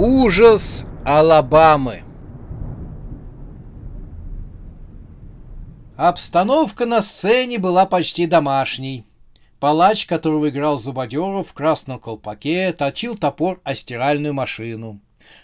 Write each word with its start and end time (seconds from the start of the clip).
Ужас 0.00 0.84
Алабамы. 1.04 2.04
Обстановка 5.96 6.86
на 6.86 7.02
сцене 7.02 7.58
была 7.58 7.84
почти 7.84 8.26
домашней. 8.26 9.06
Палач, 9.58 10.06
которого 10.06 10.50
играл 10.50 10.78
Зубодеров 10.78 11.48
в 11.48 11.52
красном 11.52 11.98
колпаке, 11.98 12.72
точил 12.72 13.16
топор 13.16 13.60
о 13.64 13.74
стиральную 13.74 14.34
машину. 14.34 15.00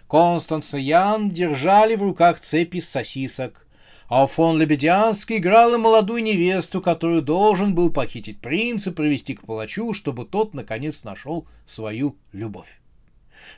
Констанс 0.09 0.73
и 0.75 0.83
Ян 0.83 1.33
держали 1.33 1.97
в 1.97 2.03
руках 2.05 2.39
цепи 2.39 2.79
сосисок. 2.79 3.67
А 4.09 4.25
Лебедянский 4.25 5.39
играл 5.39 5.75
и 5.75 5.79
молодую 5.79 6.23
невесту, 6.23 6.81
которую 6.81 7.23
должен 7.23 7.75
был 7.75 7.93
похитить 7.93 8.41
принц 8.41 8.87
и 8.87 8.93
привести 8.93 9.35
к 9.35 9.45
палачу, 9.45 9.93
чтобы 9.95 10.25
тот, 10.25 10.55
наконец, 10.55 11.03
нашел 11.03 11.45
свою 11.67 12.15
любовь. 12.31 12.69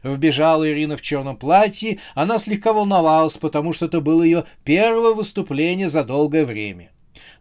Вбежала 0.02 0.68
Ирина 0.70 0.96
в 0.96 1.02
черном 1.02 1.36
платье, 1.36 1.98
она 2.14 2.38
слегка 2.38 2.72
волновалась, 2.72 3.38
потому 3.38 3.72
что 3.72 3.86
это 3.86 4.00
было 4.00 4.22
ее 4.22 4.44
первое 4.64 5.14
выступление 5.14 5.88
за 5.88 6.04
долгое 6.04 6.44
время. 6.44 6.90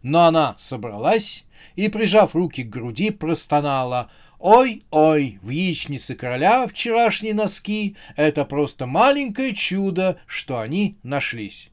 Но 0.02 0.24
она 0.24 0.54
собралась 0.58 1.44
и, 1.74 1.88
прижав 1.88 2.34
руки 2.34 2.62
к 2.62 2.70
груди, 2.70 3.10
простонала 3.10 4.10
«Ой-ой, 4.38 5.38
в 5.42 5.48
яичнице 5.48 6.14
короля 6.14 6.66
вчерашние 6.66 7.34
носки— 7.34 7.96
это 8.16 8.44
просто 8.44 8.86
маленькое 8.86 9.54
чудо, 9.54 10.18
что 10.26 10.58
они 10.60 10.98
нашлись». 11.02 11.70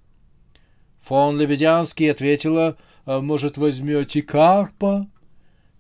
Фон 1.04 1.40
Лебедянский 1.40 2.10
ответила 2.10 2.78
«А 3.06 3.20
«Может, 3.20 3.58
возьмете 3.58 4.22
карпа?» 4.22 5.08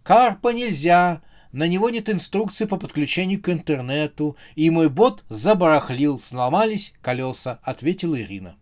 «Карпа 0.03 0.49
нельзя», 0.49 1.21
на 1.53 1.67
него 1.67 1.89
нет 1.91 2.09
инструкции 2.09 2.65
по 2.65 2.77
подключению 2.77 3.41
к 3.41 3.47
интернету, 3.47 4.35
и 4.55 4.69
мой 4.71 4.89
бот 4.89 5.23
забарахлил, 5.29 6.19
сломались 6.19 6.93
колеса, 7.01 7.59
ответила 7.61 8.19
Ирина. 8.19 8.57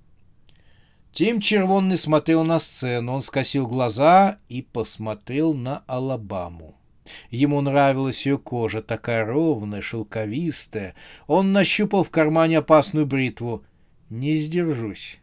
Тим 1.13 1.39
Червонный 1.39 1.97
смотрел 1.97 2.43
на 2.43 2.59
сцену, 2.59 3.13
он 3.13 3.23
скосил 3.23 3.65
глаза 3.65 4.37
и 4.49 4.61
посмотрел 4.61 5.53
на 5.53 5.83
Алабаму. 5.87 6.75
Ему 7.29 7.61
нравилась 7.61 8.25
ее 8.25 8.37
кожа, 8.37 8.81
такая 8.81 9.25
ровная, 9.25 9.81
шелковистая. 9.81 10.93
Он 11.27 11.53
нащупал 11.53 12.03
в 12.03 12.09
кармане 12.09 12.59
опасную 12.59 13.05
бритву. 13.05 13.63
«Не 14.09 14.37
сдержусь. 14.41 15.17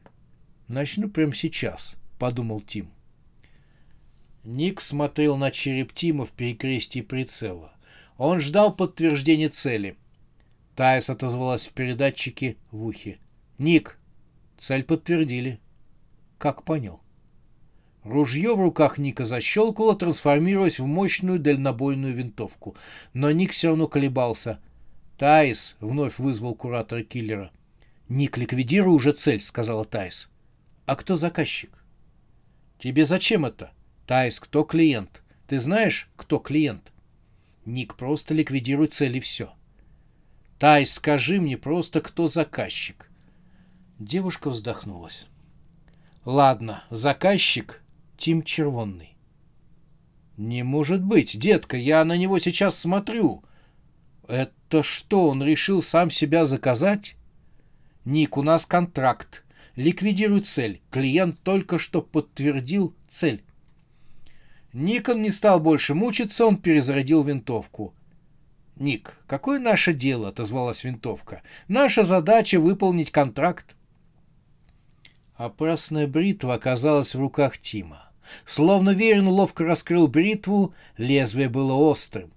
Начну 0.67 1.09
прямо 1.09 1.35
сейчас»,— 1.35 1.97
подумал 2.19 2.61
Тим. 2.61 2.91
Ник 4.49 4.81
смотрел 4.81 5.37
на 5.37 5.51
череп 5.51 5.93
Тима 5.93 6.25
в 6.25 6.31
перекрестии 6.31 7.03
прицела. 7.03 7.75
Он 8.17 8.41
ждал 8.41 8.75
подтверждения 8.75 9.51
цели. 9.51 9.95
Тайс 10.75 11.11
отозвалась 11.11 11.67
в 11.67 11.75
передатчике 11.75 12.57
в 12.71 12.83
ухе. 12.87 13.19
«Ник, 13.59 13.99
цель 14.57 14.85
подтвердили». 14.85 15.61
«Как 16.39 16.63
понял?» 16.63 17.03
Ружье 18.05 18.57
в 18.57 18.61
руках 18.63 18.97
Ника 18.97 19.27
защелкало, 19.27 19.95
трансформируясь 19.95 20.81
в 20.81 20.87
мощную 20.87 21.39
дальнобойную 21.39 22.15
винтовку. 22.15 22.75
Но 23.13 23.31
Ник 23.31 23.53
все 23.53 23.69
равно 23.69 23.87
колебался. 23.87 24.61
«Тайс!»— 25.19 25.77
вновь 25.81 26.19
вызвал 26.19 26.55
куратора 26.55 27.03
киллера. 27.03 27.51
«Ник, 28.09 28.39
ликвидируй 28.39 28.95
уже 28.95 29.13
цель»,— 29.13 29.41
сказала 29.43 29.85
Тайс. 29.85 30.31
«А 30.87 30.97
кто 30.97 31.19
заказчик?» 31.19 31.85
«Тебе 32.79 33.05
зачем 33.05 33.45
это?» 33.45 33.73
Тайс, 34.09 34.41
кто 34.41 34.65
клиент? 34.65 35.23
Ты 35.49 35.61
знаешь, 35.61 36.09
кто 36.17 36.39
клиент? 36.39 36.93
Ник, 37.67 37.95
просто 37.95 38.33
ликвидируй 38.33 38.87
цель 38.87 39.19
и 39.19 39.21
все. 39.21 39.53
Тайс, 40.59 40.95
скажи 40.95 41.39
мне 41.39 41.59
просто, 41.59 42.01
кто 42.01 42.27
заказчик. 42.27 43.11
Девушка 43.99 44.49
вздохнулась. 44.49 45.27
Ладно, 46.25 46.85
заказчик 46.89 47.83
Тим 48.17 48.43
Червонный. 48.43 49.15
Не 50.39 50.63
может 50.63 51.05
быть, 51.05 51.39
детка, 51.39 51.77
я 51.77 52.03
на 52.07 52.17
него 52.17 52.39
сейчас 52.39 52.79
смотрю. 52.79 53.45
Это 54.27 54.83
что, 54.83 55.29
он 55.29 55.45
решил 55.45 55.83
сам 55.83 56.11
себя 56.11 56.47
заказать? 56.47 57.15
Ник, 58.07 58.39
у 58.39 58.43
нас 58.43 58.65
контракт. 58.65 59.45
Ликвидируй 59.77 60.41
цель. 60.41 60.81
Клиент 60.91 61.39
только 61.41 61.79
что 61.79 62.01
подтвердил 62.01 62.95
цель. 63.07 63.45
Никон 64.73 65.23
не 65.23 65.31
стал 65.31 65.61
больше 65.61 65.95
мучиться, 65.95 66.45
он 66.47 66.57
перезарядил 66.57 67.23
винтовку. 67.25 67.95
«Ник, 68.77 69.17
какое 69.27 69.59
наше 69.59 69.93
дело?»— 69.93 70.29
отозвалась 70.31 70.85
винтовка. 70.85 71.43
«Наша 71.67 72.05
задача— 72.05 72.61
выполнить 72.61 73.11
контракт». 73.11 73.75
Опасная 75.37 76.07
бритва 76.07 76.55
оказалась 76.55 77.15
в 77.15 77.21
руках 77.21 77.59
Тима. 77.59 78.11
Словно 78.45 78.91
Верин 78.91 79.29
ловко 79.29 79.65
раскрыл 79.65 80.07
бритву, 80.07 80.75
лезвие 80.97 81.49
было 81.49 81.75
острым. 81.75 82.31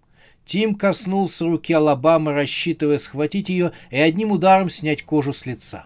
Тим 0.45 0.75
коснулся 0.75 1.45
руки 1.45 1.73
Алабамы, 1.73 2.33
рассчитывая 2.33 2.97
схватить 2.97 3.49
ее 3.49 3.73
и 3.89 3.97
одним 3.97 4.31
ударом 4.31 4.69
снять 4.69 5.03
кожу 5.03 5.33
с 5.33 5.45
лица. 5.45 5.85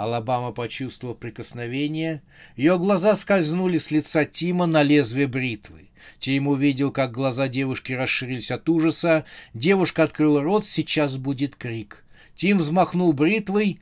Алабама 0.00 0.52
почувствовала 0.52 1.14
прикосновение. 1.14 2.22
Ее 2.56 2.78
глаза 2.78 3.14
скользнули 3.14 3.76
с 3.76 3.90
лица 3.90 4.24
Тима 4.24 4.64
на 4.64 4.82
лезвие 4.82 5.26
бритвы. 5.26 5.90
Тим 6.18 6.48
увидел, 6.48 6.90
как 6.90 7.12
глаза 7.12 7.48
девушки 7.48 7.92
расширились 7.92 8.50
от 8.50 8.66
ужаса. 8.70 9.26
Девушка 9.52 10.04
открыла 10.04 10.42
рот, 10.42 10.66
сейчас 10.66 11.18
будет 11.18 11.54
крик. 11.54 12.02
Тим 12.34 12.56
взмахнул 12.56 13.12
бритвой. 13.12 13.80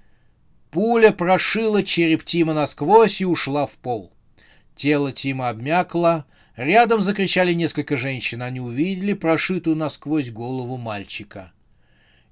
Пуля 0.72 1.12
прошила 1.12 1.84
череп 1.84 2.24
Тима 2.24 2.52
насквозь 2.52 3.20
и 3.20 3.24
ушла 3.24 3.66
в 3.66 3.74
пол. 3.74 4.12
Тело 4.74 5.12
Тима 5.12 5.50
обмякло. 5.50 6.26
Рядом 6.56 7.02
закричали 7.02 7.52
несколько 7.52 7.96
женщин. 7.96 8.42
Они 8.42 8.58
увидели 8.58 9.12
прошитую 9.12 9.76
насквозь 9.76 10.30
голову 10.30 10.78
мальчика. 10.78 11.52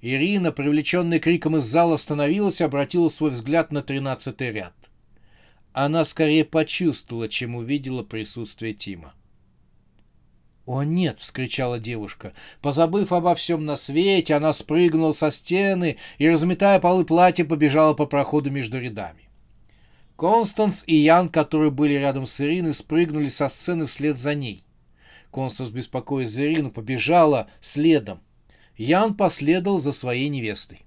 Ирина, 0.01 0.53
привлеченная 0.53 1.19
криком 1.19 1.57
из 1.57 1.65
зала, 1.65 1.95
остановилась 1.95 2.61
и 2.61 2.65
обратила 2.65 3.09
свой 3.09 3.31
взгляд 3.31 3.73
на 3.73 3.83
тринадцатый 3.83 4.53
ряд. 4.53 4.75
Она 5.73 6.05
скорее 6.05 6.45
почувствовала, 6.45 7.29
чем 7.29 7.55
увидела 7.55 8.03
присутствие 8.03 8.75
Тима. 8.75 9.15
«О 10.67 10.83
нет!»— 10.83 11.19
вскричала 11.21 11.79
девушка. 11.79 12.33
Позабыв 12.61 13.13
обо 13.13 13.35
всем 13.37 13.65
на 13.65 13.77
свете, 13.77 14.35
она 14.35 14.53
спрыгнула 14.53 15.13
со 15.13 15.31
стены 15.31 15.97
и, 16.19 16.29
разметая 16.29 16.81
полы 16.81 17.05
платья, 17.05 17.45
побежала 17.45 17.95
по 17.95 18.05
проходу 18.07 18.51
между 18.51 18.81
рядами. 18.81 19.29
Констанс 20.17 20.83
и 20.87 20.97
Ян, 20.97 21.29
которые 21.29 21.71
были 21.71 21.93
рядом 21.93 22.27
с 22.27 22.41
Ириной, 22.41 22.75
спрыгнули 22.75 23.29
со 23.29 23.49
сцены 23.49 23.87
вслед 23.87 24.17
за 24.17 24.35
ней. 24.35 24.65
Констанс, 25.31 25.71
беспокоясь 25.71 26.31
за 26.31 26.47
Ирину, 26.47 26.71
побежала 26.71 27.49
следом. 27.61 28.21
Ян 28.77 29.15
последовал 29.15 29.81
за 29.81 29.93
своей 29.93 30.29
невестой. 30.29 30.83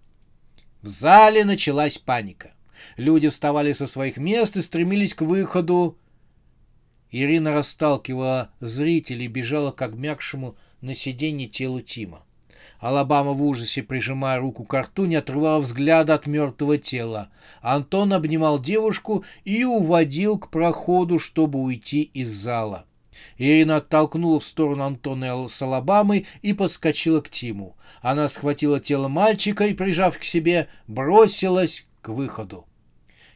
В 0.81 0.88
зале 0.88 1.44
началась 1.44 1.98
паника. 1.98 2.52
Люди 2.98 3.30
вставали 3.30 3.74
со 3.74 3.88
своих 3.88 4.18
мест 4.18 4.56
и 4.56 4.62
стремились 4.62 5.14
к 5.14 5.22
выходу. 5.22 5.98
Ирина 7.12 7.54
расталкивала 7.54 8.52
зрителей 8.60 9.25
и 9.25 9.30
бежала 9.30 9.72
к 9.72 9.81
обмякшему 9.81 10.56
на 10.81 10.94
сиденье 10.94 11.48
телу 11.48 11.81
Тима. 11.81 12.24
Алабама 12.80 13.34
в 13.34 13.44
ужасе, 13.44 13.84
прижимая 13.84 14.40
руку 14.40 14.64
к 14.64 14.80
рту, 14.80 15.06
не 15.06 15.16
отрывала 15.16 15.60
взгляда 15.60 16.14
от 16.14 16.28
мертвого 16.28 16.78
тела. 16.78 17.30
Антон 17.62 18.14
обнимал 18.14 18.62
девушку 18.62 19.25
и 19.44 19.66
уводил 19.66 20.38
к 20.38 20.50
проходу, 20.50 21.19
чтобы 21.19 21.60
уйти 21.60 22.04
из 22.04 22.30
зала. 22.31 22.86
Ирина 23.38 23.78
оттолкнула 23.78 24.40
в 24.40 24.46
сторону 24.46 24.84
Антона 24.84 25.48
с 25.50 25.62
Алабамой 25.62 26.25
и 26.42 26.54
подскочила 26.54 27.19
к 27.19 27.30
Тиму. 27.30 27.75
Она 28.01 28.30
схватила 28.30 28.80
тело 28.80 29.07
мальчика 29.07 29.66
и, 29.68 29.74
прижав 29.74 30.18
к 30.18 30.24
себе, 30.24 30.69
бросилась 30.88 31.86
к 32.01 32.10
выходу. 32.10 32.66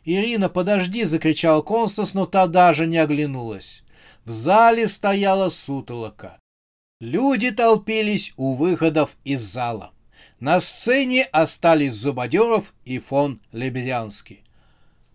«Ирина, 0.05 0.49
подожди!»— 0.49 1.03
закричал 1.05 1.63
Констанс, 1.63 2.13
но 2.13 2.25
та 2.25 2.47
даже 2.47 2.87
не 2.87 2.97
оглянулась. 2.97 3.83
В 4.25 4.31
зале 4.31 4.87
стояла 4.87 5.49
сутолока. 5.49 6.39
Люди 6.99 7.51
толпились 7.51 8.33
у 8.37 8.53
выходов 8.53 9.17
из 9.25 9.41
зала. 9.41 9.91
На 10.39 10.61
сцене 10.61 11.23
остались 11.31 11.95
Зубодеров 11.95 12.73
и 12.85 12.99
фон 12.99 13.41
Лебедянский. 13.51 14.43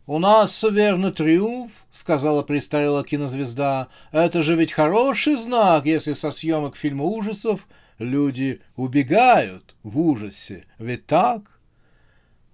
«У 0.06 0.18
нас, 0.18 0.62
верно, 0.62 1.12
триумф»,— 1.12 1.72
сказала 1.90 2.42
престарелая 2.42 3.04
кинозвезда. 3.04 3.88
«Это 4.10 4.42
же 4.42 4.56
ведь 4.56 4.72
хороший 4.72 5.36
знак, 5.36 5.84
если 5.84 6.14
со 6.14 6.30
съемок 6.30 6.76
фильма 6.76 7.04
ужасов 7.04 7.66
люди 7.98 8.60
убегают 8.76 9.74
в 9.82 9.98
ужасе. 9.98 10.64
Ведь 10.78 11.06
так?» 11.06 11.60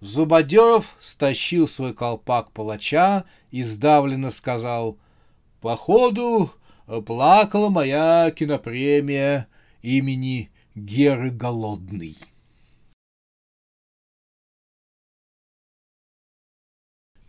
Зубодеров 0.00 0.96
стащил 1.00 1.67
свой 1.67 1.94
колпак 1.94 2.52
палача 2.52 3.25
и 3.50 3.62
сдавленно 3.62 4.31
сказал 4.31 4.99
«Походу, 5.61 6.50
плакала 7.06 7.70
моя 7.70 8.31
кинопремия 8.31 9.49
имени 9.81 10.50
Геры 10.75 11.31
Голодный». 11.31 12.19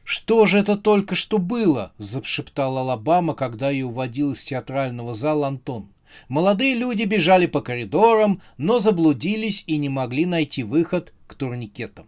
«Что 0.03 0.45
же 0.45 0.59
это 0.59 0.77
только 0.77 1.15
что 1.15 1.39
было?»— 1.39 1.91
зашептал 1.97 2.77
Алабама, 2.77 3.33
когда 3.33 3.71
ее 3.71 3.85
уводил 3.85 4.33
из 4.33 4.43
театрального 4.43 5.15
зала 5.15 5.47
Антон. 5.47 5.94
Молодые 6.27 6.75
люди 6.75 7.03
бежали 7.03 7.45
по 7.45 7.61
коридорам, 7.61 8.41
но 8.57 8.79
заблудились 8.79 9.63
и 9.67 9.77
не 9.77 9.89
могли 9.89 10.25
найти 10.25 10.63
выход 10.63 11.13
к 11.27 11.35
турникетам. 11.35 12.07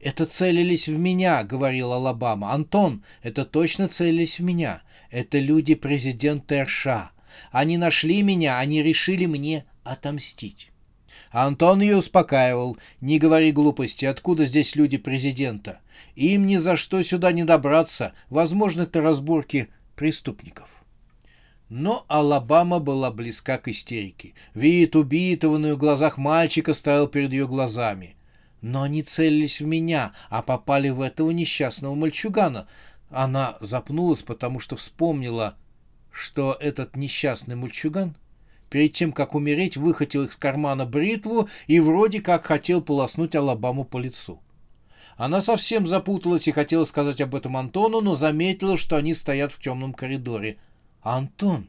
«Это 0.00 0.26
целились 0.26 0.88
в 0.88 0.98
меня»,— 0.98 1.44
говорил 1.44 1.92
Алабама. 1.92 2.52
«Антон, 2.52 3.04
это 3.22 3.44
точно 3.44 3.88
целились 3.88 4.40
в 4.40 4.42
меня. 4.42 4.82
Это 5.10 5.38
люди 5.38 5.76
президента 5.76 6.64
РША. 6.64 7.12
Они 7.52 7.76
нашли 7.76 8.22
меня, 8.22 8.58
они 8.58 8.82
решили 8.82 9.26
мне 9.26 9.64
отомстить». 9.84 10.70
Антон 11.30 11.80
ее 11.80 11.98
успокаивал. 11.98 12.76
«Не 13.00 13.18
говори 13.18 13.52
глупости, 13.52 14.04
откуда 14.04 14.44
здесь 14.46 14.74
люди 14.74 14.98
президента? 14.98 15.80
Им 16.16 16.46
ни 16.48 16.56
за 16.56 16.76
что 16.76 17.02
сюда 17.04 17.30
не 17.30 17.44
добраться. 17.44 18.12
Возможно, 18.28 18.82
это 18.82 19.00
разборки 19.00 19.68
преступников». 19.94 20.68
Но 21.74 22.04
Алабама 22.08 22.80
была 22.80 23.10
близка 23.10 23.56
к 23.56 23.66
истерике. 23.68 24.34
Вид 24.52 24.94
убитого 24.94 25.56
на 25.56 25.68
ее 25.68 25.76
глазах 25.78 26.18
мальчика 26.18 26.74
стоял 26.74 27.08
перед 27.08 27.32
ее 27.32 27.48
глазами. 27.48 28.14
Но 28.60 28.82
они 28.82 29.02
целились 29.02 29.58
в 29.58 29.64
меня, 29.64 30.12
а 30.28 30.42
попали 30.42 30.90
в 30.90 31.00
этого 31.00 31.30
несчастного 31.30 31.94
мальчугана. 31.94 32.68
Она 33.08 33.56
запнулась, 33.62 34.20
потому 34.20 34.60
что 34.60 34.76
вспомнила, 34.76 35.56
что 36.10 36.58
этот 36.60 36.94
несчастный 36.94 37.56
мальчуган 37.56 38.16
перед 38.68 38.92
тем, 38.92 39.10
как 39.10 39.34
умереть, 39.34 39.78
выхватил 39.78 40.24
из 40.24 40.36
кармана 40.36 40.84
бритву 40.84 41.48
и 41.68 41.80
вроде 41.80 42.20
как 42.20 42.44
хотел 42.44 42.82
полоснуть 42.82 43.34
Алабаму 43.34 43.84
по 43.84 43.96
лицу. 43.96 44.42
Она 45.16 45.40
совсем 45.40 45.88
запуталась 45.88 46.46
и 46.46 46.52
хотела 46.52 46.84
сказать 46.84 47.22
об 47.22 47.34
этом 47.34 47.56
Антону, 47.56 48.02
но 48.02 48.14
заметила, 48.14 48.76
что 48.76 48.96
они 48.96 49.14
стоят 49.14 49.52
в 49.52 49.58
темном 49.58 49.94
коридоре. 49.94 50.58
«Антон, 51.02 51.68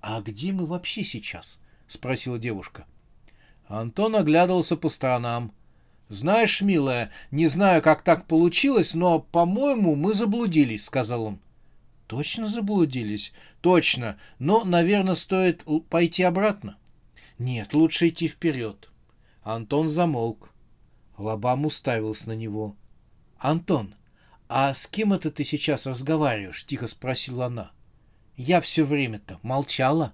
а 0.00 0.20
где 0.20 0.52
мы 0.52 0.66
вообще 0.66 1.04
сейчас?»— 1.04 1.58
спросила 1.88 2.38
девушка. 2.38 2.86
Антон 3.66 4.16
оглядывался 4.16 4.76
по 4.76 4.88
сторонам. 4.88 5.52
«Знаешь, 6.08 6.60
милая, 6.60 7.10
не 7.30 7.46
знаю, 7.46 7.82
как 7.82 8.02
так 8.02 8.26
получилось, 8.26 8.94
но, 8.94 9.20
по-моему, 9.20 9.94
мы 9.94 10.14
заблудились»,— 10.14 10.84
сказал 10.86 11.22
он. 11.24 11.40
Точно 12.08 12.48
заблудились? 12.48 13.32
Точно. 13.60 14.18
Но, 14.38 14.64
наверное, 14.64 15.14
стоит 15.14 15.64
пойти 15.90 16.22
обратно. 16.22 16.78
Нет, 17.38 17.74
лучше 17.74 18.08
идти 18.08 18.28
вперед. 18.28 18.88
Антон 19.42 19.90
замолк. 19.90 20.54
Лобам 21.18 21.66
уставился 21.66 22.28
на 22.28 22.32
него. 22.32 22.74
Антон, 23.38 23.94
а 24.48 24.72
с 24.72 24.86
кем 24.86 25.12
это 25.12 25.30
ты 25.30 25.44
сейчас 25.44 25.86
разговариваешь? 25.86 26.64
Тихо 26.64 26.88
спросила 26.88 27.46
она. 27.46 27.72
Я 28.38 28.60
все 28.60 28.84
время-то 28.84 29.40
молчала. 29.42 30.12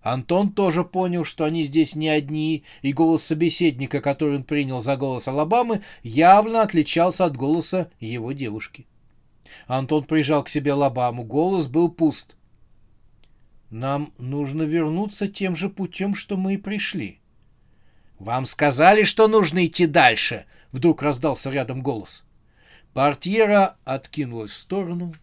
Антон 0.00 0.52
тоже 0.52 0.82
понял, 0.82 1.24
что 1.24 1.44
они 1.44 1.62
здесь 1.62 1.94
не 1.94 2.08
одни, 2.08 2.64
и 2.82 2.92
голос 2.92 3.22
собеседника, 3.22 4.00
который 4.00 4.38
он 4.38 4.42
принял 4.42 4.80
за 4.80 4.96
голос 4.96 5.28
Алабамы, 5.28 5.82
явно 6.02 6.62
отличался 6.62 7.24
от 7.24 7.36
голоса 7.36 7.92
его 8.00 8.32
девушки. 8.32 8.88
Антон 9.68 10.02
прижал 10.02 10.42
к 10.42 10.48
себе 10.48 10.72
Лобаму. 10.72 11.22
Голос 11.22 11.68
был 11.68 11.92
пуст. 11.92 12.34
«Нам 13.70 14.12
нужно 14.18 14.64
вернуться 14.64 15.28
тем 15.28 15.54
же 15.54 15.70
путем, 15.70 16.16
что 16.16 16.36
мы 16.36 16.54
и 16.54 16.58
пришли». 16.58 17.20
«Вам 18.18 18.46
сказали, 18.46 19.04
что 19.04 19.28
нужно 19.28 19.64
идти 19.64 19.86
дальше!»— 19.86 20.44
вдруг 20.72 21.02
раздался 21.02 21.52
рядом 21.52 21.82
голос. 21.82 22.24
Портьера 22.94 23.76
откинулась 23.84 24.50
в 24.50 24.56
сторону, 24.56 25.14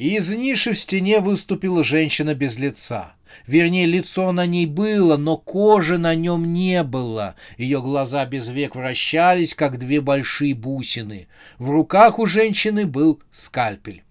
и 0.00 0.16
из 0.16 0.30
ниши 0.30 0.72
в 0.72 0.78
стене 0.78 1.20
выступила 1.20 1.84
женщина 1.84 2.34
без 2.34 2.58
лица. 2.58 3.12
Вернее, 3.46 3.84
лицо 3.84 4.32
на 4.32 4.46
ней 4.46 4.64
было, 4.64 5.18
но 5.18 5.36
кожи 5.36 5.98
на 5.98 6.14
нем 6.14 6.54
не 6.54 6.82
было. 6.84 7.34
Ее 7.58 7.82
глаза 7.82 8.24
без 8.24 8.48
век 8.48 8.76
вращались, 8.76 9.54
как 9.54 9.78
две 9.78 10.00
большие 10.00 10.54
бусины. 10.54 11.28
В 11.58 11.68
руках 11.68 12.18
у 12.18 12.24
женщины 12.24 12.86
был 12.86 13.20
скальпель. 13.30 14.02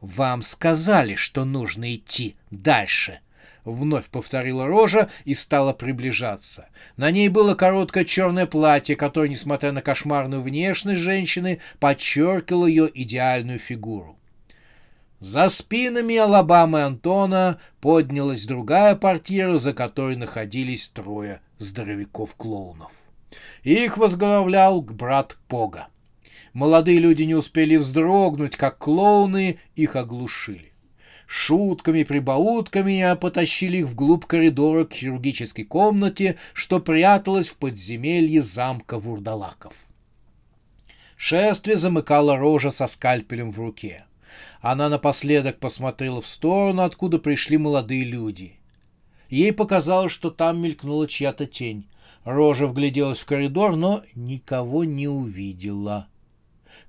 «Вам 0.00 0.42
сказали, 0.42 1.16
что 1.16 1.44
нужно 1.44 1.94
идти 1.94 2.36
дальше»,— 2.50 3.20
вновь 3.66 4.06
повторила 4.06 4.66
рожа 4.66 5.10
и 5.26 5.34
стала 5.34 5.74
приближаться. 5.74 6.70
На 6.96 7.10
ней 7.10 7.28
было 7.28 7.54
короткое 7.54 8.06
черное 8.06 8.46
платье, 8.46 8.96
которое, 8.96 9.28
несмотря 9.28 9.72
на 9.72 9.82
кошмарную 9.82 10.40
внешность 10.40 11.02
женщины, 11.02 11.60
подчеркивало 11.78 12.64
ее 12.64 12.90
идеальную 12.94 13.58
фигуру. 13.58 14.16
За 15.20 15.50
спинами 15.50 16.16
Алабамы 16.16 16.82
Антона 16.82 17.60
поднялась 17.82 18.46
другая 18.46 18.96
портьера, 18.96 19.58
за 19.58 19.74
которой 19.74 20.16
находились 20.16 20.88
трое 20.88 21.42
здоровяков-клоунов. 21.58 22.90
Их 23.62 23.98
возглавлял 23.98 24.80
брат 24.80 25.36
Пога. 25.46 25.88
Молодые 26.54 27.00
люди 27.00 27.24
не 27.24 27.34
успели 27.34 27.76
вздрогнуть, 27.76 28.56
как 28.56 28.78
клоуны 28.78 29.58
их 29.76 29.94
оглушили. 29.94 30.72
Шутками, 31.26 32.02
прибаутками 32.02 33.14
потащили 33.20 33.76
их 33.76 33.88
вглубь 33.88 34.24
коридора 34.24 34.86
к 34.86 34.94
хирургической 34.94 35.64
комнате, 35.64 36.38
что 36.54 36.80
пряталась 36.80 37.50
в 37.50 37.56
подземелье 37.56 38.42
замка 38.42 38.98
вурдалаков. 38.98 39.74
Шествие 41.18 41.76
замыкала 41.76 42.38
рожа 42.38 42.70
со 42.70 42.88
скальпелем 42.88 43.50
в 43.50 43.58
руке— 43.58 44.06
она 44.60 44.88
напоследок 44.88 45.58
посмотрела 45.58 46.20
в 46.20 46.26
сторону, 46.26 46.82
откуда 46.82 47.18
пришли 47.18 47.58
молодые 47.58 48.04
люди. 48.04 48.60
Ей 49.28 49.52
показалось, 49.52 50.12
что 50.12 50.30
там 50.30 50.60
мелькнула 50.60 51.06
чья-то 51.06 51.46
тень. 51.46 51.86
Рожа 52.24 52.66
вгляделась 52.66 53.20
в 53.20 53.24
коридор, 53.24 53.76
но 53.76 54.02
никого 54.14 54.84
не 54.84 55.08
увидела. 55.08 56.08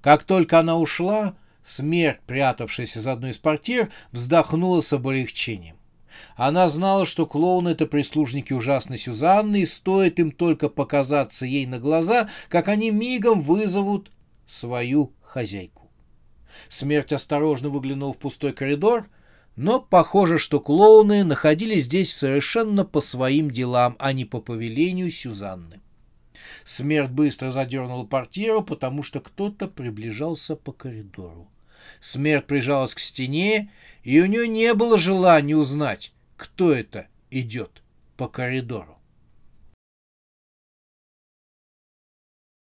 Как 0.02 0.24
только 0.24 0.60
она 0.60 0.78
ушла, 0.78 1.36
смерть, 1.66 2.20
прятавшаяся 2.26 3.00
за 3.00 3.14
одной 3.14 3.32
из 3.32 3.38
портьер, 3.38 3.92
вздохнула 4.12 4.82
с 4.82 4.92
облегчением. 4.92 5.78
Она 6.36 6.68
знала, 6.70 7.06
что 7.06 7.26
клоуны— 7.26 7.70
это 7.70 7.86
прислужники 7.86 8.54
ужасной 8.54 8.98
Сюзанны, 8.98 9.62
и 9.62 9.66
стоит 9.66 10.20
им 10.20 10.32
только 10.32 10.70
показаться 10.70 11.46
ей 11.46 11.66
на 11.66 11.80
глаза, 11.80 12.30
как 12.50 12.68
они 12.68 12.92
мигом 12.92 13.42
вызовут 13.42 14.12
свою 14.48 15.14
хозяйку. 15.22 15.81
Смерть 16.70 17.12
осторожно 17.12 17.70
выглянул 17.70 18.14
в 18.14 18.18
пустой 18.18 18.54
коридор, 18.54 19.06
но 19.56 19.80
похоже, 19.80 20.40
что 20.40 20.60
клоуны 20.60 21.24
находились 21.24 21.86
здесь 21.86 22.14
совершенно 22.14 22.86
по 22.86 23.02
своим 23.02 23.52
делам, 23.52 23.96
а 24.00 24.14
не 24.14 24.26
по 24.26 24.40
повелению 24.40 25.12
Сюзанны. 25.12 25.82
Смерть 26.64 27.12
быстро 27.12 27.52
задернула 27.52 28.06
портьеру, 28.06 28.64
потому 28.64 29.04
что 29.04 29.20
кто-то 29.20 29.68
приближался 29.68 30.56
по 30.56 30.72
коридору. 30.72 31.50
Смерть 32.00 32.46
прижалась 32.46 32.96
к 32.96 33.00
стене, 33.00 33.72
и 34.04 34.20
у 34.22 34.26
нее 34.26 34.48
не 34.48 34.74
было 34.74 34.98
желания 34.98 35.56
узнать, 35.56 36.14
кто 36.38 36.72
это 36.72 37.08
идет 37.30 37.82
по 38.18 38.28
коридору. 38.28 38.98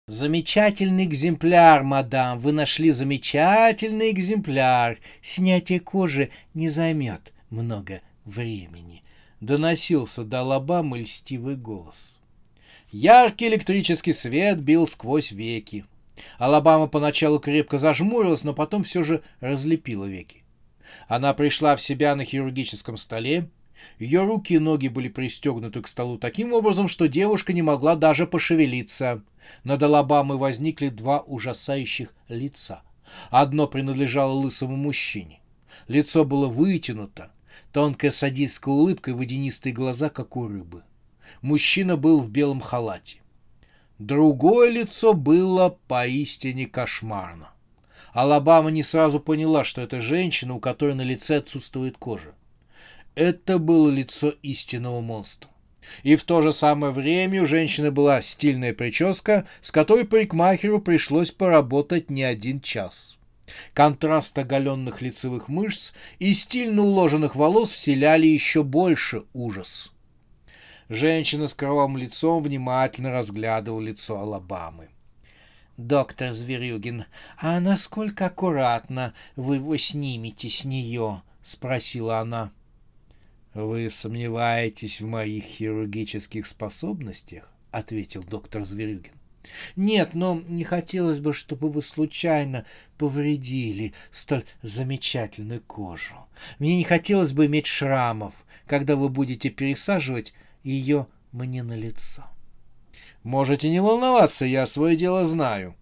Замечательный 0.10 1.04
экземпляр, 1.04 1.84
мадам. 1.84 2.40
Вы 2.40 2.52
нашли 2.52 2.90
замечательный 2.90 4.10
экземпляр. 4.10 4.98
Снятие 5.22 5.80
кожи 5.80 6.32
не 6.56 6.72
займет 6.72 7.32
много 7.52 8.02
времени. 8.26 9.04
Доносился 9.40 10.24
до 10.24 10.42
лоба 10.42 10.84
льстивый 10.96 11.58
голос. 11.58 12.18
Яркий 12.92 13.50
электрический 13.50 14.14
свет 14.14 14.60
бил 14.60 14.88
сквозь 14.88 15.32
веки. 15.32 15.86
Алабама 16.40 16.88
поначалу 16.88 17.40
крепко 17.40 17.78
зажмурилась, 17.78 18.44
но 18.44 18.56
потом 18.56 18.82
все 18.82 19.04
же 19.04 19.22
разлепила 19.42 20.06
веки. 20.06 20.44
Она 21.08 21.36
пришла 21.36 21.76
в 21.76 21.84
себя 21.84 22.16
на 22.16 22.26
хирургическом 22.26 22.98
столе, 22.98 23.48
Ее 23.98 24.26
руки 24.26 24.54
и 24.54 24.60
ноги 24.60 24.88
были 24.88 25.10
пристегнуты 25.10 25.82
к 25.82 25.88
столу 25.88 26.18
таким 26.18 26.54
образом, 26.54 26.88
что 26.88 27.08
девушка 27.08 27.54
не 27.54 27.62
могла 27.62 27.96
даже 27.96 28.28
пошевелиться. 28.28 29.22
Над 29.64 29.84
Алабамой 29.84 30.38
возникли 30.38 30.90
два 30.90 31.20
ужасающих 31.22 32.14
лица. 32.28 32.82
Одно 33.30 33.68
принадлежало 33.68 34.34
лысому 34.34 34.76
мужчине. 34.76 35.40
Лицо 35.88 36.26
было 36.26 36.48
вытянуто, 36.48 37.32
тонкая 37.74 38.12
садистская 38.12 38.74
улыбка 38.74 39.12
и 39.12 39.14
водянистые 39.14 39.74
глаза, 39.74 40.10
как 40.10 40.36
у 40.36 40.48
рыбы. 40.48 40.84
Мужчина 41.42 41.98
был 41.98 42.20
в 42.20 42.30
белом 42.30 42.62
халате. 42.62 43.20
Другое 43.98 44.70
лицо 44.70 45.14
было 45.14 45.78
поистине 45.88 46.66
кошмарно. 46.68 47.50
Алабама 48.14 48.72
не 48.72 48.84
сразу 48.84 49.20
поняла, 49.20 49.64
что 49.64 49.82
это 49.82 50.02
женщина, 50.02 50.56
у 50.56 50.60
которой 50.60 50.96
на 50.96 51.04
лице 51.04 51.38
отсутствует 51.38 51.98
кожа. 51.98 52.34
Это 53.16 53.58
было 53.60 53.90
лицо 53.90 54.34
истинного 54.42 55.02
монстра. 55.02 55.50
И 56.04 56.16
в 56.16 56.24
то 56.24 56.42
же 56.42 56.54
самое 56.54 56.94
время 56.94 57.44
у 57.44 57.46
женщины 57.46 57.92
была 57.92 58.22
стильная 58.22 58.74
прическа, 58.74 59.48
с 59.62 59.72
которой 59.72 60.06
парикмахеру 60.06 60.80
пришлось 60.80 61.32
поработать 61.32 62.10
не 62.10 62.24
один 62.24 62.62
час. 62.62 63.18
Контраст 63.74 64.38
оголенных 64.38 65.02
лицевых 65.02 65.48
мышц 65.48 65.92
и 66.20 66.34
стильно 66.34 66.84
уложенных 66.84 67.36
волос 67.36 67.72
вселяли 67.72 68.28
еще 68.28 68.64
больше 68.64 69.24
ужас. 69.34 69.92
Женщина 70.88 71.48
с 71.48 71.54
кровавым 71.54 71.98
лицом 71.98 72.44
внимательно 72.44 73.12
разглядывала 73.12 73.82
лицо 73.82 74.20
Алабамы. 74.20 74.90
«Доктор 75.78 76.34
Зверюгин, 76.34 77.06
а 77.38 77.60
насколько 77.60 78.26
аккуратно 78.26 79.14
вы 79.36 79.56
его 79.56 79.78
снимете 79.78 80.50
с 80.50 80.66
нее?»— 80.66 81.22
спросила 81.42 82.20
она. 82.20 82.52
«Вы 83.54 83.90
сомневаетесь 83.90 85.02
в 85.02 85.08
моих 85.08 85.44
хирургических 85.44 86.46
способностях?»— 86.46 87.52
ответил 87.72 88.24
доктор 88.24 88.64
Зверюгин. 88.64 89.14
«Нет, 89.76 90.14
но 90.14 90.40
не 90.48 90.64
хотелось 90.64 91.20
бы, 91.20 91.34
чтобы 91.34 91.72
вы 91.72 91.82
случайно 91.82 92.66
повредили 93.00 93.94
столь 94.12 94.46
замечательную 94.62 95.62
кожу. 95.62 96.16
Мне 96.60 96.78
не 96.78 96.84
хотелось 96.84 97.32
бы 97.32 97.48
иметь 97.48 97.66
шрамов, 97.66 98.36
когда 98.68 98.96
вы 98.96 99.10
будете 99.10 99.50
пересаживать 99.50 100.34
ее 100.64 101.08
мне 101.32 101.64
на 101.64 101.76
лицо». 101.76 102.26
«Можете 103.24 103.70
не 103.70 103.82
волноваться, 103.82 104.46
я 104.46 104.68
свое 104.68 104.96
дело 104.96 105.26
знаю», 105.26 105.76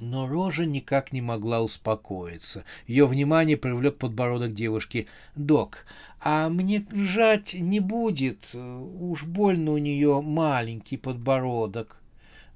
но 0.00 0.26
Рожа 0.26 0.64
никак 0.64 1.12
не 1.12 1.20
могла 1.20 1.62
успокоиться. 1.62 2.64
Ее 2.86 3.06
внимание 3.06 3.56
привлек 3.56 3.98
подбородок 3.98 4.54
девушки. 4.54 5.06
«Док, 5.34 5.86
а 6.20 6.48
мне 6.48 6.86
жать 6.92 7.54
не 7.54 7.80
будет. 7.80 8.54
Уж 8.54 9.24
больно 9.24 9.72
у 9.72 9.78
нее 9.78 10.20
маленький 10.20 10.96
подбородок». 10.96 12.00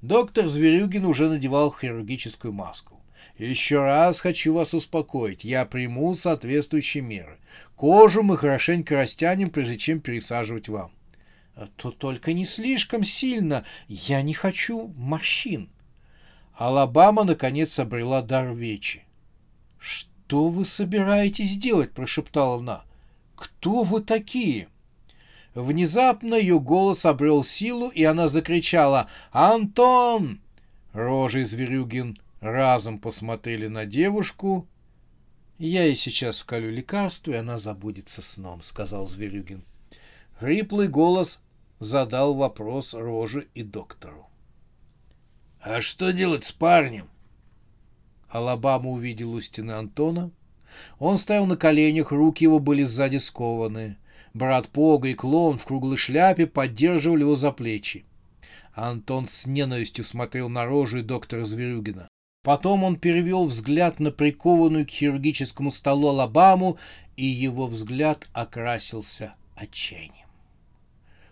Доктор 0.01 0.49
Зверюгин 0.49 1.05
уже 1.05 1.29
надевал 1.29 1.71
хирургическую 1.73 2.53
маску. 2.53 2.99
«Еще 3.37 3.77
раз 3.79 4.19
хочу 4.19 4.53
вас 4.53 4.73
успокоить. 4.73 5.43
Я 5.43 5.65
приму 5.65 6.15
соответствующие 6.15 7.03
меры. 7.03 7.37
Кожу 7.75 8.21
мы 8.21 8.37
хорошенько 8.37 8.95
растянем, 8.95 9.49
прежде 9.49 9.77
чем 9.77 10.01
пересаживать 10.01 10.69
вам». 10.69 10.91
«То 11.77 11.91
только 11.91 12.33
не 12.33 12.45
слишком 12.45 13.03
сильно. 13.03 13.63
Я 13.87 14.21
не 14.21 14.33
хочу 14.33 14.93
морщин». 14.97 15.69
Алабама 16.55 17.23
наконец 17.23 17.79
обрела 17.79 18.21
дар 18.21 18.55
речи. 18.55 19.03
«Что 19.79 20.49
вы 20.49 20.65
собираетесь 20.65 21.57
делать?»– 21.57 21.91
прошептала 21.93 22.57
она. 22.57 22.83
«Кто 23.35 23.83
вы 23.83 24.01
такие?» 24.01 24.67
Внезапно 25.55 26.35
ее 26.35 26.59
голос 26.59 27.05
обрел 27.05 27.43
силу, 27.43 27.89
и 27.89 28.03
она 28.03 28.27
закричала 28.27 29.09
«Антон!». 29.31 30.41
Рожа 30.93 31.39
и 31.39 31.43
Зверюгин 31.43 32.17
разом 32.39 32.99
посмотрели 32.99 33.67
на 33.67 33.85
девушку. 33.85 34.67
«Я 35.59 35.83
ей 35.83 35.95
сейчас 35.95 36.39
вколю 36.39 36.71
лекарство, 36.71 37.31
и 37.31 37.35
она 37.35 37.59
забудется 37.59 38.21
сном»,— 38.21 38.61
сказал 38.63 39.07
Зверюгин. 39.07 39.63
Хриплый 40.39 40.87
голос 40.87 41.39
задал 41.79 42.33
вопрос 42.33 42.93
Роже 42.93 43.47
и 43.53 43.63
доктору. 43.63 44.27
А 45.65 45.79
что 45.79 46.11
делать 46.11 46.43
с 46.43 46.51
парнем? 46.51 47.07
Алабама 48.27 48.89
увидел 48.89 49.31
у 49.31 49.39
стены 49.39 49.71
Антона. 49.71 50.29
Он 50.99 51.17
стоял 51.17 51.45
на 51.45 51.55
коленях, 51.55 52.11
руки 52.11 52.43
его 52.43 52.59
были 52.59 52.83
сзади 52.83 53.15
скованы. 53.15 53.95
Брат 54.33 54.67
Пога 54.67 55.07
и 55.07 55.13
клоун 55.13 55.57
в 55.57 55.63
круглой 55.63 55.95
шляпе 55.95 56.47
поддерживали 56.47 57.21
его 57.21 57.37
за 57.37 57.53
плечи. 57.53 58.03
Антон 58.73 59.25
с 59.25 59.45
ненавистью 59.45 60.03
смотрел 60.03 60.49
на 60.49 60.65
рожу 60.65 60.97
и 60.97 61.01
доктора 61.01 61.45
Зверюгина. 61.45 62.09
Потом 62.43 62.83
он 62.83 62.97
перевел 62.97 63.45
взгляд 63.45 64.01
на 64.01 64.11
прикованную 64.11 64.85
к 64.85 64.89
хирургическому 64.89 65.71
столу 65.71 66.09
Алабаму, 66.09 66.77
и 67.15 67.25
его 67.25 67.67
взгляд 67.67 68.27
окрасился 68.33 69.35
отчаянием. 69.55 70.27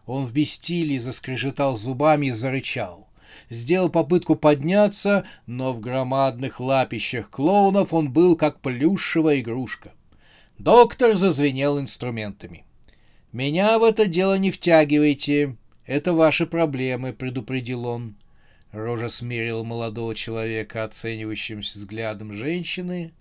Он 0.05 0.25
в 0.25 0.31
бестилии 0.31 0.99
заскрежетал 0.99 1.75
зубами 1.75 2.27
и 2.27 2.31
зарычал 2.31 3.09
сделал 3.49 3.89
попытку 3.89 4.35
подняться, 4.35 5.25
но 5.45 5.73
в 5.73 5.79
громадных 5.79 6.59
лапищах 6.59 7.29
клоунов 7.29 7.93
он 7.93 8.11
был 8.11 8.35
как 8.35 8.61
плюшевая 8.61 9.39
игрушка. 9.39 9.91
Доктор 10.57 11.15
зазвенел 11.15 11.79
инструментами. 11.79 12.65
«Меня 13.31 13.79
в 13.79 13.83
это 13.83 14.05
дело 14.05 14.37
не 14.37 14.51
втягивайте. 14.51 15.55
Это 15.85 16.13
ваши 16.13 16.45
проблемы»,— 16.45 17.13
предупредил 17.17 17.87
он. 17.87 18.15
Рожа 18.71 19.09
смерила 19.09 19.63
молодого 19.63 20.15
человека 20.15 20.83
оценивающим 20.83 21.59
взглядом 21.59 22.31
женщины. 22.31 23.13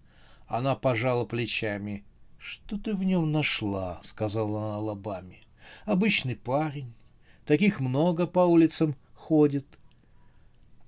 Она 0.47 0.75
пожала 0.75 1.25
плечами. 1.25 2.05
«Что 2.39 2.79
ты 2.79 2.95
в 2.95 3.05
нем 3.05 3.33
нашла?»— 3.33 4.01
сказала 4.03 4.65
она 4.65 4.77
Алабаме. 4.77 5.41
«Обычный 5.85 6.37
парень. 6.37 6.93
Таких 7.45 7.81
много 7.81 8.27
по 8.27 8.41
улицам 8.41 8.97
ходит. 9.15 9.67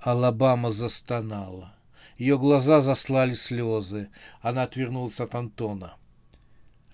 Алабама 0.02 0.72
застонала. 0.72 1.76
Ее 2.18 2.36
глаза 2.36 2.82
заслали 2.82 3.34
слезы. 3.34 4.08
Она 4.40 4.64
отвернулась 4.64 5.20
от 5.20 5.36
Антона. 5.36 5.94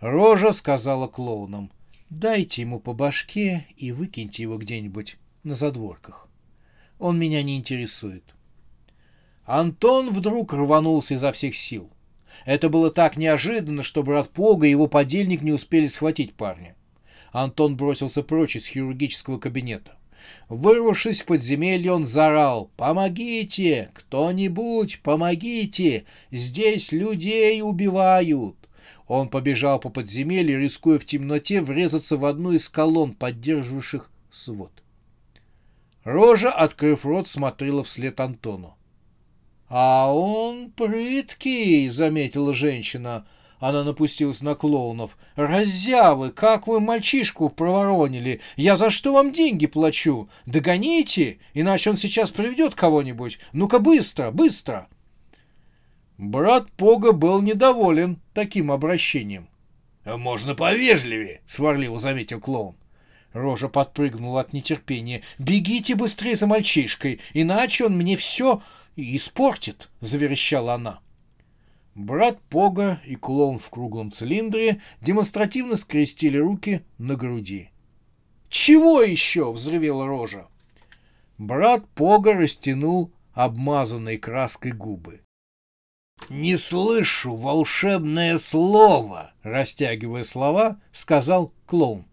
Рожа 0.00 0.52
сказала 0.52 1.08
клоунам, 1.08 1.72
«Дайте 2.10 2.60
ему 2.60 2.80
по 2.80 2.92
башке 2.92 3.66
и 3.78 3.92
выкиньте 3.92 4.42
его 4.42 4.58
где-нибудь 4.58 5.16
на 5.42 5.54
задворках. 5.54 6.28
Он 6.98 7.18
меня 7.18 7.42
не 7.42 7.56
интересует». 7.56 8.24
Антон 9.46 10.10
вдруг 10.10 10.52
рванулся 10.52 11.14
изо 11.14 11.32
всех 11.32 11.56
сил. 11.56 11.90
Это 12.44 12.68
было 12.68 12.90
так 12.90 13.16
неожиданно, 13.16 13.82
что 13.82 14.02
брат 14.02 14.28
Пога 14.28 14.66
и 14.66 14.70
его 14.70 14.86
подельник 14.86 15.40
не 15.40 15.52
успели 15.52 15.86
схватить 15.86 16.34
парня. 16.34 16.76
Антон 17.32 17.74
бросился 17.76 18.22
прочь 18.22 18.56
из 18.56 18.66
хирургического 18.66 19.38
кабинета. 19.38 19.97
Вырвавшись 20.48 21.22
в 21.22 21.26
подземелье, 21.26 21.92
он 21.92 22.06
заорал 22.06 22.70
«Помогите! 22.76 23.90
Кто-нибудь, 23.94 25.00
помогите! 25.02 26.04
Здесь 26.30 26.92
людей 26.92 27.62
убивают!» 27.62 28.56
Он 29.06 29.28
побежал 29.28 29.80
по 29.80 29.88
подземелью, 29.88 30.60
рискуя 30.60 30.98
в 30.98 31.06
темноте 31.06 31.62
врезаться 31.62 32.16
в 32.16 32.24
одну 32.24 32.52
из 32.52 32.68
колонн, 32.68 33.14
поддерживавших 33.14 34.10
свод. 34.30 34.72
Рожа, 36.04 36.50
открыв 36.50 37.04
рот, 37.04 37.28
смотрела 37.28 37.84
вслед 37.84 38.20
Антону. 38.20 38.76
«А 39.68 40.14
он 40.14 40.70
прыткий»,— 40.70 41.88
заметила 41.90 42.54
женщина. 42.54 43.26
Она 43.60 43.82
напустилась 43.82 44.40
на 44.40 44.54
клоунов. 44.54 45.16
«Раззявы, 45.34 46.30
как 46.30 46.66
вы 46.68 46.80
мальчишку 46.80 47.48
проворонили! 47.48 48.40
Я 48.56 48.76
за 48.76 48.90
что 48.90 49.12
вам 49.12 49.32
деньги 49.32 49.66
плачу? 49.66 50.28
Догоните, 50.46 51.38
иначе 51.54 51.90
он 51.90 51.96
сейчас 51.96 52.30
приведет 52.30 52.74
кого-нибудь. 52.74 53.38
Ну-ка 53.52 53.80
быстро, 53.80 54.30
быстро!» 54.30 54.88
Брат 56.18 56.70
Пога 56.72 57.12
был 57.12 57.42
недоволен 57.42 58.20
таким 58.32 58.70
обращением. 58.70 59.48
«Можно 60.04 60.54
повежливее»,— 60.54 61.42
сварливо 61.46 61.98
заметил 61.98 62.40
клоун. 62.40 62.76
Рожа 63.32 63.68
подпрыгнула 63.68 64.40
от 64.40 64.52
нетерпения. 64.52 65.22
«Бегите 65.38 65.96
быстрее 65.96 66.36
за 66.36 66.46
мальчишкой, 66.46 67.20
иначе 67.34 67.86
он 67.86 67.96
мне 67.96 68.16
все 68.16 68.62
испортит»,— 68.96 69.90
заверещала 70.00 70.74
она. 70.74 71.00
Брат 71.98 72.38
Пога 72.48 73.00
и 73.04 73.16
клоун 73.16 73.58
в 73.58 73.70
круглом 73.70 74.12
цилиндре 74.12 74.80
демонстративно 75.00 75.74
скрестили 75.74 76.38
руки 76.38 76.84
на 76.96 77.16
груди. 77.16 77.72
«Чего 78.48 79.02
еще?»— 79.02 79.50
взревела 79.52 80.06
рожа. 80.06 80.46
Брат 81.38 81.88
Пога 81.96 82.34
растянул 82.34 83.10
обмазанной 83.32 84.16
краской 84.16 84.70
губы. 84.70 85.22
«Не 86.28 86.56
слышу 86.56 87.34
волшебное 87.34 88.38
слово!»— 88.38 89.32
растягивая 89.42 90.22
слова, 90.22 90.80
сказал 90.92 91.52
клоун. 91.66 92.06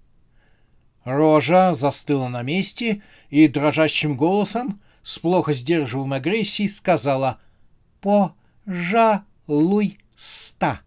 Рожа 1.03 1.75
застыла 1.75 2.27
на 2.27 2.41
месте 2.41 3.03
и 3.29 3.47
дрожащим 3.47 4.17
голосом, 4.17 4.81
с 5.03 5.19
плохо 5.19 5.53
сдерживаемой 5.53 6.17
агрессией, 6.17 6.69
сказала 6.69 7.39
«Пожалуйста». 9.45 10.81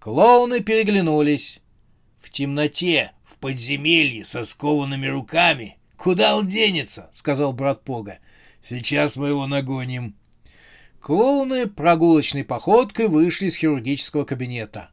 Клоуны 0.00 0.60
переглянулись. 0.60 1.60
В 2.20 2.30
темноте, 2.30 3.12
в 3.24 3.38
подземелье 3.38 4.24
со 4.24 4.44
скованными 4.44 5.06
руками. 5.06 5.78
Куда 5.96 6.36
он 6.36 6.46
денется?— 6.46 7.10
сказал 7.14 7.52
брат 7.52 7.84
Пога. 7.84 8.18
Сейчас 8.66 9.16
мы 9.16 9.28
его 9.28 9.46
нагоним. 9.46 10.16
Клоуны 11.00 11.66
прогулочной 11.66 12.44
походкой 12.44 13.08
вышли 13.08 13.46
из 13.46 13.56
хирургического 13.56 14.24
кабинета. 14.24 14.90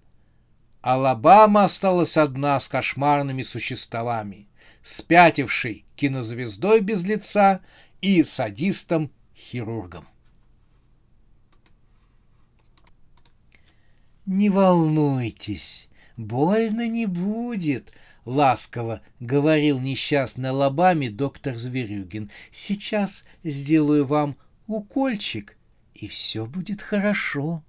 Алабама 0.82 1.66
осталась 1.66 2.18
одна 2.18 2.60
с 2.60 2.68
кошмарными 2.68 3.44
существами, 3.44 4.48
спятившей 4.84 5.86
кинозвездой 5.96 6.82
без 6.82 7.04
лица 7.04 7.62
и 8.02 8.24
садистом-хирургом. 8.24 10.11
«Не 14.26 14.50
волнуйтесь, 14.50 15.90
больно 16.16 16.88
не 16.88 17.06
будет»,— 17.08 17.92
ласково 18.26 19.02
говорил 19.20 19.80
несчастный 19.80 20.50
Алабаме 20.50 21.10
доктор 21.10 21.56
Зверюгин. 21.56 22.30
«Сейчас 22.52 23.24
сделаю 23.44 24.06
вам 24.06 24.36
укольчик, 24.68 25.58
и 25.96 26.08
все 26.08 26.46
будет 26.46 26.82
хорошо. 26.82 27.64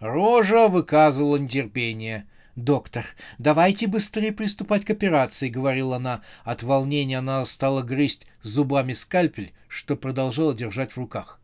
Рожа 0.00 0.68
выказывала 0.68 1.36
нетерпение. 1.36 2.26
«Доктор, 2.54 3.06
давайте 3.38 3.86
быстрее 3.86 4.32
приступать 4.32 4.84
к 4.84 4.90
операции»,— 4.90 5.48
говорила 5.48 5.96
она. 5.96 6.22
От 6.44 6.62
волнения 6.62 7.18
она 7.18 7.44
стала 7.44 7.82
грызть 7.82 8.26
зубами 8.42 8.94
скальпель, 8.94 9.52
что 9.68 9.96
продолжала 9.96 10.54
держать 10.54 10.92
в 10.92 10.98
руках. 10.98 11.40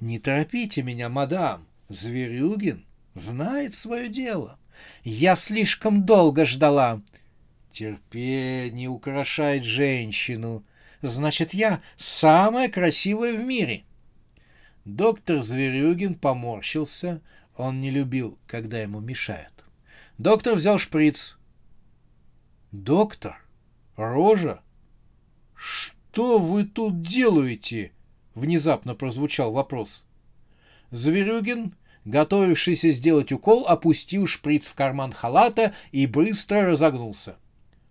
«Не 0.00 0.18
торопите 0.18 0.82
меня, 0.82 1.08
мадам. 1.08 1.66
Зверюгин 1.88 2.84
знает 3.14 3.74
свое 3.74 4.08
дело. 4.08 4.58
Я 5.04 5.36
слишком 5.36 6.04
долго 6.04 6.46
ждала». 6.46 7.02
«Терпение 7.70 8.88
украшает 8.88 9.64
женщину. 9.64 10.64
Значит, 11.00 11.54
я 11.54 11.80
самая 11.96 12.68
красивая 12.68 13.36
в 13.36 13.44
мире». 13.44 13.84
Доктор 14.84 15.42
Зверюгин 15.42 16.16
поморщился. 16.16 17.20
Он 17.56 17.80
не 17.80 17.90
любил, 17.90 18.38
когда 18.46 18.80
ему 18.80 19.00
мешают. 19.00 19.52
Доктор 20.18 20.56
взял 20.56 20.78
шприц. 20.78 21.36
«Доктор? 22.72 23.44
Рожа? 23.96 24.62
Что 25.54 26.38
вы 26.38 26.64
тут 26.64 27.02
делаете?» 27.02 27.92
Внезапно 28.34 28.94
прозвучал 28.94 29.52
вопрос. 29.52 30.04
Зверюгин, 30.90 31.74
готовившийся 32.04 32.90
сделать 32.90 33.32
укол, 33.32 33.66
опустил 33.66 34.26
шприц 34.26 34.66
в 34.66 34.74
карман 34.74 35.12
халата 35.12 35.74
и 35.92 36.06
быстро 36.06 36.66
разогнулся. 36.66 37.36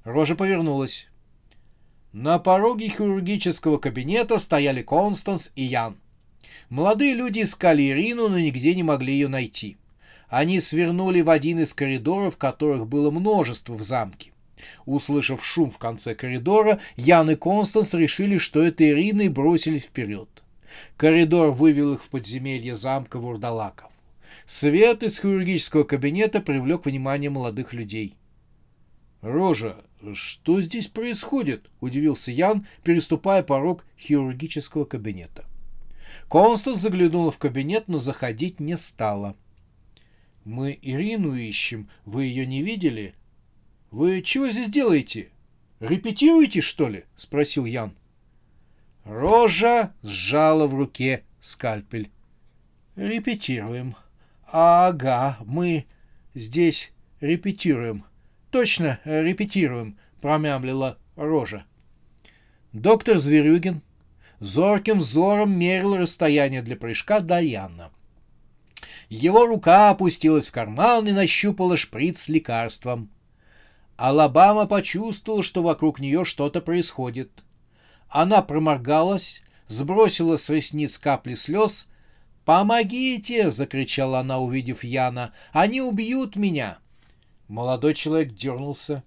Рожа 0.03 0.35
повернулась. 0.35 1.07
На 2.11 2.39
пороге 2.39 2.89
хирургического 2.89 3.77
кабинета 3.77 4.37
стояли 4.39 4.81
Констанс 4.81 5.51
и 5.55 5.63
Ян. 5.63 5.97
Молодые 6.69 7.13
люди 7.13 7.43
искали 7.43 7.89
Ирину, 7.89 8.27
но 8.27 8.39
нигде 8.39 8.75
не 8.75 8.83
могли 8.83 9.13
ее 9.13 9.27
найти. 9.27 9.77
Они 10.27 10.59
свернули 10.59 11.21
в 11.21 11.29
один 11.29 11.59
из 11.59 11.73
коридоров, 11.73 12.37
которых 12.37 12.87
было 12.87 13.11
множество 13.11 13.75
в 13.75 13.81
замке. 13.81 14.31
Услышав 14.85 15.43
шум 15.43 15.71
в 15.71 15.77
конце 15.77 16.15
коридора, 16.15 16.79
Ян 16.95 17.29
и 17.31 17.35
Констанс 17.35 17.93
решили, 17.93 18.37
что 18.37 18.61
это 18.61 18.89
Ирина, 18.89 19.21
и 19.21 19.29
бросились 19.29 19.85
вперед. 19.85 20.29
Коридор 20.97 21.51
вывел 21.51 21.93
их 21.93 22.03
в 22.03 22.09
подземелье 22.09 22.75
замка 22.75 23.19
Вурдалаков. 23.19 23.91
Свет 24.45 25.03
из 25.03 25.19
хирургического 25.19 25.83
кабинета 25.83 26.41
привлек 26.41 26.85
внимание 26.85 27.29
молодых 27.29 27.73
людей. 27.73 28.17
«Рожа, 29.21 29.83
что 30.13 30.61
здесь 30.61 30.87
происходит?»— 30.87 31.69
удивился 31.79 32.31
Ян, 32.31 32.65
переступая 32.83 33.43
порог 33.43 33.85
хирургического 33.99 34.85
кабинета. 34.85 35.45
Констанс 36.29 36.79
заглянула 36.79 37.31
в 37.31 37.37
кабинет, 37.37 37.87
но 37.87 37.99
заходить 37.99 38.59
не 38.59 38.77
стала. 38.77 39.35
«Мы 40.43 40.77
Ирину 40.81 41.35
ищем. 41.35 41.89
Вы 42.05 42.25
ее 42.25 42.45
не 42.45 42.63
видели?» 42.63 43.13
«Вы 43.91 44.21
чего 44.21 44.47
здесь 44.47 44.69
делаете? 44.69 45.29
Репетируете, 45.81 46.61
что 46.61 46.87
ли?»— 46.87 47.03
спросил 47.17 47.65
Ян. 47.65 47.93
Рожа 49.03 49.93
сжала 50.01 50.65
в 50.67 50.73
руке 50.73 51.23
скальпель. 51.41 52.09
«Репетируем. 52.95 53.95
Ага, 54.51 55.37
мы 55.45 55.85
здесь 56.33 56.91
репетируем. 57.21 58.03
Точно 58.49 58.99
репетируем»,— 59.05 59.97
промямлила 60.21 60.97
Рожа. 61.15 61.65
Доктор 62.73 63.17
Зверюгин 63.17 63.81
зорким 64.39 64.99
взором 64.99 65.57
мерил 65.57 65.95
расстояние 65.95 66.61
для 66.61 66.75
прыжка 66.75 67.21
до 67.21 67.39
Яна. 67.39 67.91
Его 69.07 69.45
рука 69.45 69.89
опустилась 69.89 70.47
в 70.47 70.51
карман 70.51 71.07
и 71.07 71.11
нащупала 71.11 71.77
шприц 71.77 72.23
с 72.23 72.29
лекарством. 72.29 73.09
Алабама 73.95 74.65
почувствовала, 74.65 75.43
что 75.43 75.63
вокруг 75.63 75.99
нее 75.99 76.25
что-то 76.25 76.59
происходит. 76.59 77.29
Она 78.09 78.41
проморгалась, 78.41 79.41
сбросила 79.67 80.37
с 80.37 80.49
ресниц 80.49 80.97
капли 80.97 81.35
слез. 81.35 81.87
«Помогите!»— 82.51 83.49
закричала 83.51 84.19
она, 84.19 84.39
увидев 84.39 84.83
Яна. 84.83 85.31
«Они 85.53 85.79
убьют 85.79 86.35
меня!» 86.35 86.79
Молодой 87.47 87.93
человек 87.93 88.35
дернулся. 88.35 89.03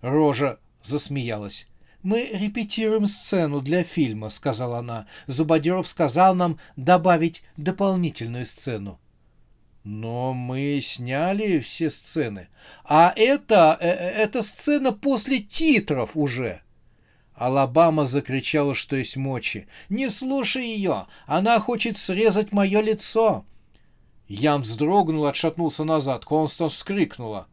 Рожа 0.00 0.58
засмеялась. 0.82 1.68
«Мы 2.02 2.28
репетируем 2.32 3.06
сцену 3.06 3.60
для 3.60 3.84
фильма»,— 3.84 4.28
сказала 4.30 4.78
она. 4.78 5.06
Зубодеров 5.28 5.86
сказал 5.86 6.34
нам 6.34 6.58
добавить 6.74 7.44
дополнительную 7.56 8.44
сцену. 8.44 8.98
«Но 9.84 10.32
мы 10.32 10.80
сняли 10.82 11.60
все 11.60 11.92
сцены. 11.92 12.48
А 12.84 13.12
это... 13.14 13.78
Э, 13.80 13.86
э, 13.86 14.10
это 14.24 14.42
сцена 14.42 14.90
после 14.90 15.38
титров 15.38 16.16
уже». 16.16 16.63
Алабама 17.34 18.06
закричала, 18.06 18.74
что 18.74 18.96
есть 18.96 19.16
мочи. 19.16 19.66
«Не 19.88 20.08
слушай 20.10 20.64
ее! 20.64 21.06
Она 21.26 21.58
хочет 21.60 21.96
срезать 21.96 22.52
мое 22.52 22.80
лицо!» 22.80 23.44
Ян 24.28 24.62
вздрогнул, 24.62 25.26
отшатнулся 25.26 25.84
назад. 25.84 26.24
Констанс 26.24 26.72
вскрикнула. 26.74 27.46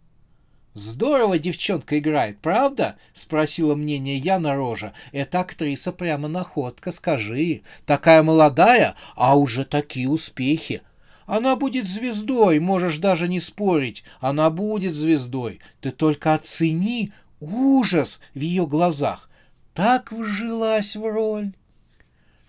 Здорово 0.73 1.37
девчонка 1.37 1.99
играет, 1.99 2.39
правда? 2.39 2.95
Спросила 3.13 3.75
мнение 3.75 4.15
я 4.15 4.39
на. 4.39 4.93
Эта 5.11 5.41
актриса 5.41 5.91
прямо 5.91 6.29
находка, 6.29 6.93
скажи. 6.93 7.63
Такая 7.85 8.23
молодая, 8.23 8.95
а 9.15 9.35
уже 9.35 9.65
такие 9.65 10.07
успехи. 10.07 10.81
Она 11.25 11.57
будет 11.57 11.89
звездой, 11.89 12.59
можешь 12.59 12.99
даже 12.99 13.27
не 13.27 13.41
спорить. 13.41 14.03
Она 14.21 14.49
будет 14.49 14.95
звездой. 14.95 15.59
Ты 15.81 15.91
только 15.91 16.35
оцени 16.35 17.11
ужас 17.41 18.21
в 18.33 18.39
ее 18.39 18.65
глазах. 18.65 19.29
Так 19.73 20.12
вжилась 20.12 20.95
в 20.95 21.05
роль. 21.05 21.53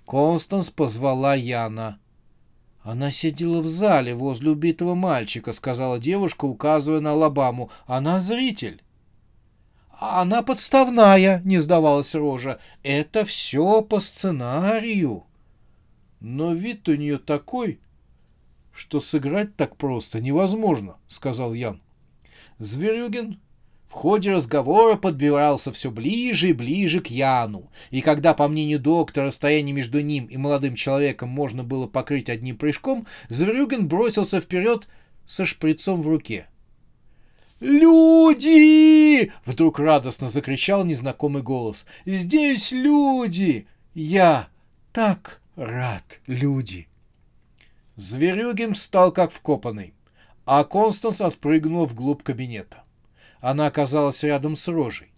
Констанс 0.07 0.71
позвала 0.71 1.35
Яна. 1.35 1.99
«Она 2.83 3.13
сидела 3.13 3.63
в 3.63 3.69
зале 3.69 4.15
возле 4.15 4.51
убитого 4.51 4.97
мальчика»,— 4.97 5.53
сказала 5.55 6.01
девушка, 6.01 6.47
указывая 6.47 7.01
на 7.01 7.13
Алабаму. 7.13 7.71
«Она 7.87 8.21
зритель». 8.21 8.83
«Она 10.01 10.43
подставная»,— 10.43 11.41
не 11.45 11.61
сдавалась 11.61 12.15
Рожа. 12.15 12.59
«Это 12.83 13.25
все 13.25 13.83
по 13.83 14.01
сценарию». 14.01 15.25
«Но 16.19 16.55
вид 16.55 16.89
у 16.89 16.97
нее 16.97 17.19
такой, 17.19 17.79
что 18.73 19.01
сыграть 19.01 19.55
так 19.55 19.77
просто 19.77 20.21
невозможно»,— 20.21 20.97
сказал 21.09 21.55
Ян. 21.55 21.81
Зверюгин 22.59 23.41
в 23.93 23.95
ходе 23.95 24.33
разговора 24.33 24.97
подбирался 24.97 25.71
все 25.71 25.91
ближе 25.91 26.49
и 26.49 26.55
ближе 26.55 27.01
к 27.01 27.09
Яну, 27.09 27.71
и 27.91 28.01
когда, 28.01 28.33
по 28.33 28.49
мнению 28.49 28.81
доктора, 28.81 29.27
расстояние 29.27 29.75
между 29.75 30.01
ним 30.01 30.25
и 30.25 30.39
молодым 30.39 30.77
человеком 30.77 31.29
можно 31.29 31.63
было 31.63 31.87
покрыть 31.87 32.31
одним 32.31 32.57
прыжком, 32.57 33.07
Зверюгин 33.29 33.89
бросился 33.89 34.41
вперед 34.41 34.89
со 35.27 35.45
шприцом 35.45 36.01
в 36.01 36.09
руке. 36.09 36.47
«Люди!»— 37.61 39.31
вдруг 39.45 39.79
радостно 39.79 40.31
закричал 40.31 40.87
незнакомый 40.87 41.43
голос. 41.43 41.85
«Здесь 42.07 42.73
люди! 42.73 43.67
Я 43.93 44.49
так 44.95 45.43
рад, 45.55 46.21
люди!» 46.27 46.89
Зверюгин 47.97 48.73
встал 48.73 49.13
как 49.13 49.33
вкопанный, 49.33 49.93
а 50.47 50.65
Констанс 50.65 51.21
отпрыгнул 51.21 51.85
вглубь 51.85 52.23
кабинета. 52.23 52.82
Она 53.43 53.67
оказалась 53.67 54.23
рядом 54.23 54.55
с 54.55 54.69
Рожей. 54.69 55.09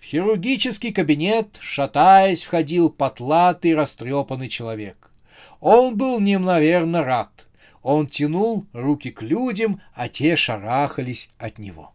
В 0.00 0.04
хирургический 0.04 0.90
кабинет, 0.90 1.58
шатаясь, 1.60 2.42
входил 2.42 2.88
потлатый 2.88 3.74
растрепанный 3.74 4.48
человек. 4.48 5.10
Он 5.60 5.98
был 5.98 6.18
неимоверно 6.18 7.04
рад. 7.04 7.46
Он 7.82 8.06
тянул 8.06 8.64
руки 8.72 9.10
к 9.10 9.20
людям, 9.20 9.82
а 9.94 10.08
те 10.08 10.34
шарахались 10.34 11.28
от 11.36 11.58
него. 11.58 11.92